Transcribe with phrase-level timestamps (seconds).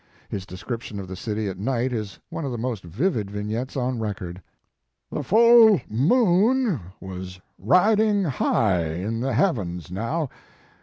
[0.29, 3.99] His description of the city at night is one of the most vivid vignettes on
[3.99, 4.41] record.
[5.11, 10.29] "The full moon was riding high in the heavens now.